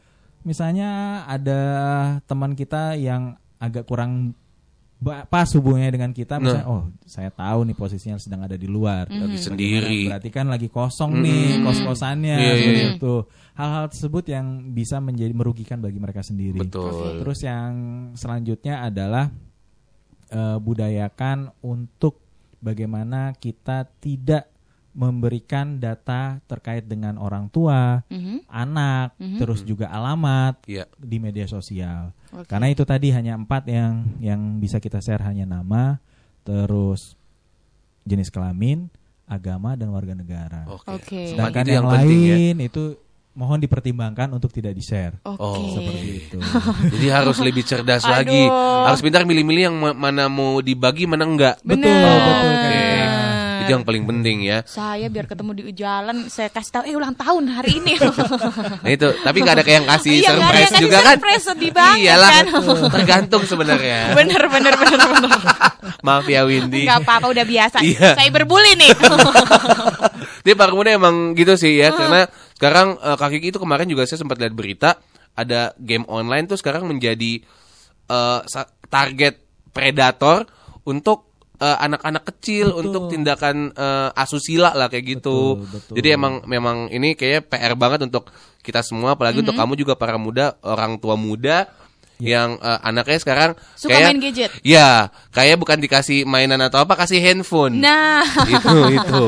[0.43, 1.61] misalnya ada
[2.25, 4.33] teman kita yang agak kurang
[5.31, 9.39] pas hubungannya dengan kita, misalnya oh saya tahu nih posisinya sedang ada di luar, Lagi
[9.39, 9.47] Bagaimana?
[9.47, 9.99] sendiri.
[10.11, 12.91] berarti kan lagi kosong nih kos-kosannya, Iya, iya, seperti iya.
[12.99, 13.15] itu.
[13.55, 16.59] Hal-hal tersebut yang bisa menjadi merugikan bagi mereka sendiri.
[16.59, 17.23] Betul.
[17.23, 17.71] Terus yang
[18.19, 19.31] selanjutnya adalah
[20.35, 22.19] eh, budayakan untuk
[22.59, 24.48] bagaimana kita tidak
[24.91, 28.45] memberikan data terkait dengan orang tua, Mhm.
[28.45, 30.89] anak, terus juga alamat Iya.
[30.95, 32.11] di media sosial.
[32.31, 32.45] Oke.
[32.47, 36.01] Karena itu tadi hanya empat yang yang bisa kita share hanya nama,
[36.41, 37.13] terus
[38.01, 38.89] jenis kelamin,
[39.23, 40.65] agama dan warga negara.
[40.67, 40.89] Oke.
[40.89, 42.35] Empat Sedangkan itu yang, penting ya.
[42.35, 42.83] lain itu
[43.31, 45.15] mohon dipertimbangkan untuk tidak di-share.
[45.23, 45.39] Oke.
[45.39, 46.37] Oh, Seperti itu.
[46.93, 48.11] Jadi harus lebih cerdas Aduh.
[48.11, 48.41] lagi.
[48.83, 51.61] Harus pintar milih-milih yang ma- mana mau dibagi, mana enggak.
[51.61, 51.87] Bener.
[51.87, 53.08] Betul, betul Oke.
[53.69, 54.65] Itu yang paling penting ya.
[54.65, 57.93] Saya biar ketemu di jalan, saya kasih tahu, eh ulang tahun hari ini.
[58.79, 61.15] Nah itu, tapi nggak ada kayak yang kasih Iya, surprise yang kasih juga kan?
[61.15, 62.45] surprise, sedih banget Iyalah, kan.
[62.89, 63.99] tergantung sebenarnya.
[64.19, 65.31] bener, bener, bener, bener.
[66.07, 66.83] Maaf ya Windy.
[66.83, 67.77] Gak apa-apa, udah biasa.
[67.85, 68.17] Iya.
[68.17, 68.91] Saya berbully nih.
[70.41, 74.07] Dia para muda emang gitu sih ya, karena sekarang eh, Kak Kiki itu kemarin juga
[74.07, 74.97] saya sempat lihat berita
[75.35, 77.43] ada game online tuh sekarang menjadi
[78.07, 80.47] eh, sa- target predator
[80.83, 81.28] untuk
[81.59, 85.59] eh, anak-anak kecil untuk tindakan eh, asusila lah kayak gitu.
[85.59, 85.93] Betul, betul.
[85.99, 90.19] Jadi emang memang ini kayak PR banget untuk kita semua apalagi untuk kamu juga para
[90.19, 91.67] muda, orang tua muda
[92.19, 94.51] yang eh, anaknya sekarang Suka kayak main gadget.
[94.59, 99.23] Ya, kayak bukan dikasih mainan atau apa, kasih handphone nah, itu itu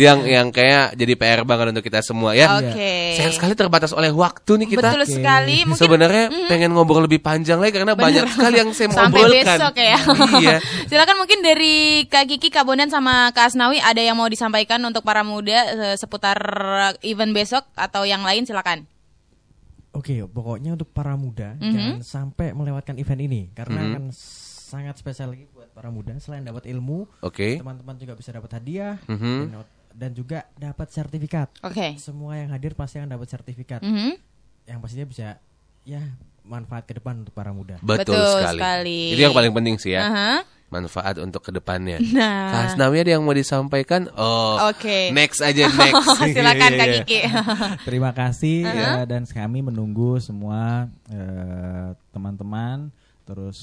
[0.00, 2.56] yang yang kayak jadi PR banget untuk kita semua ya.
[2.56, 2.92] oke.
[3.20, 4.88] Sayang sekali terbatas oleh waktu nih kita.
[4.88, 5.68] Betul sekali.
[5.68, 9.58] Mungkin Sebenarnya pengen ngobrol lebih panjang lagi karena banyak sekali yang saya mau Sampai obrolkan.
[9.60, 9.98] besok ya.
[10.40, 10.56] iya.
[10.90, 15.04] Silakan mungkin dari Kak Kiki, Kak Bondan sama Kak Asnawi ada yang mau disampaikan untuk
[15.04, 16.40] para muda eh, seputar
[17.04, 18.88] event besok atau yang lain silakan.
[19.90, 21.66] Oke, pokoknya untuk para muda Mhm.
[21.66, 23.88] jangan sampai melewatkan event ini karena Mhm.
[23.90, 24.04] akan
[24.70, 26.14] sangat spesial lagi buat para muda.
[26.22, 27.58] Selain dapat ilmu, Oke.
[27.58, 29.50] teman-teman juga bisa dapat hadiah Mhm.
[29.50, 31.50] dan, dan juga dapat sertifikat.
[31.66, 31.98] Oke.
[31.98, 33.82] Semua yang hadir pasti akan dapat sertifikat.
[33.82, 34.14] Mhm.
[34.70, 35.26] Yang pastinya bisa
[35.82, 36.02] ya
[36.46, 37.82] manfaat ke depan untuk para muda.
[37.82, 38.58] Betul, Betul sekali.
[38.62, 39.00] sekali.
[39.10, 40.06] Itu yang paling penting sih ya.
[40.06, 40.32] Aha.
[40.70, 41.98] Manfaat untuk ke depannya.
[42.14, 42.70] Nah.
[42.70, 44.06] Kak ada yang mau disampaikan?
[44.14, 45.10] Oh, Oke.
[45.10, 45.92] next aja next.
[46.16, 47.04] Silakan Iya, Kak iya, iya.
[47.04, 47.20] Kiki.
[47.82, 52.88] Terima kasih ya, dan kami menunggu semua eh, teman-teman
[53.26, 53.58] terus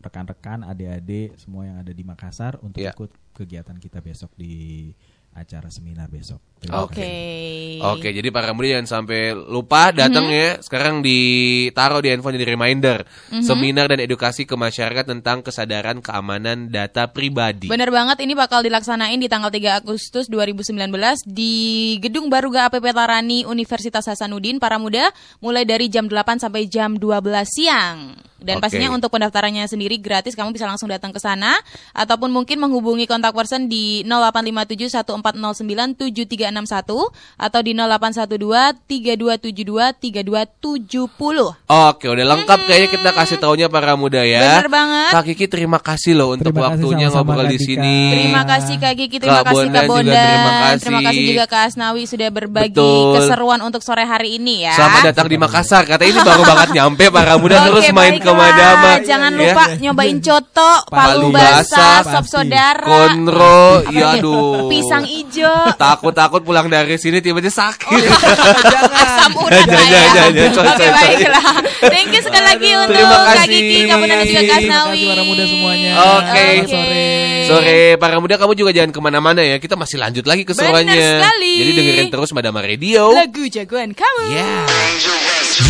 [0.00, 2.92] rekan-rekan, adik-adik semua yang ada di Makassar untuk Ya.
[2.96, 4.92] ikut kegiatan kita besok di
[5.30, 6.42] acara seminar besok.
[6.68, 7.80] Oke.
[7.80, 10.36] Oke, jadi para muda jangan sampai lupa datang Mhm.
[10.36, 10.48] ya.
[10.60, 13.08] Sekarang ditaruh di handphone jadi reminder.
[13.32, 13.40] Mhm.
[13.48, 17.72] Seminar dan edukasi ke masyarakat tentang kesadaran keamanan data pribadi.
[17.72, 23.48] Bener banget ini bakal dilaksanain di tanggal 3 Agustus 2019 di Gedung Baruga APP Tarani
[23.48, 25.08] Universitas Hasanuddin para muda
[25.40, 28.12] mulai dari jam 8 sampai jam 12 siang.
[28.40, 28.72] Dan Oke.
[28.72, 31.52] pastinya untuk pendaftarannya sendiri gratis kamu bisa langsung datang ke sana
[31.92, 41.54] ataupun mungkin menghubungi kontak person di 0857 1409 7361 atau di 0812 3272 3270.
[41.66, 44.40] Oke, udah lengkap kayaknya kita kasih taunya para muda ya.
[44.40, 44.48] Hmm.
[44.60, 45.10] Bener banget.
[45.10, 47.96] Kak Kiki terima kasih loh untuk Terima waktunya sama-sama, ngobrol Kak di sini.
[48.10, 50.80] Terima kasih Kak Gigi, terima Kak kasih Kak Bondan juga terima kasih.
[50.80, 53.14] Terima kasih juga Kak Asnawi sudah berbagi Betul.
[53.14, 54.74] keseruan untuk sore hari ini ya.
[54.74, 55.82] Selamat datang di Makassar.
[55.84, 58.30] Kata ini baru banget nyampe para muda Oke, terus main ke.
[58.30, 58.90] Madama.
[59.02, 59.52] Jangan Ya.
[59.52, 64.70] lupa nyobain coto, palu Palu basah, sop saudara, Konro, ya aduh.
[64.70, 65.50] pisang ijo,
[65.82, 67.90] Takut-takut pulang dari sini tiba-tiba sakit.
[67.90, 70.02] asam urat Jangan, ya.
[70.14, 71.44] jangan, jangan, coy, Oke baiklah.
[71.80, 73.50] Thank you sekali lagi untuk Terima Kak kasih.
[73.50, 74.36] Gigi, Kak dan juga Kak kasih.
[74.60, 75.90] Terima kasih para muda semuanya.
[75.98, 76.46] Oke.
[76.70, 77.06] Oke.
[77.50, 79.56] Sore para muda kamu juga jangan ke mana-mana ya.
[79.58, 80.94] Kita masih lanjut lagi keseruannya.
[80.94, 81.52] Benar sekali.
[81.58, 83.10] Jadi dengerin terus Madama Radio.
[83.10, 84.22] Lagu jagoan kamu.
[84.30, 84.52] Ya.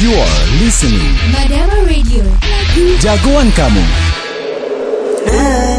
[0.04, 2.22] You are listening Madama Radio.
[3.00, 3.82] Jagoan kamu
[5.20, 5.69] Na,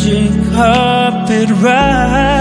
[0.00, 2.39] magic carpet ride.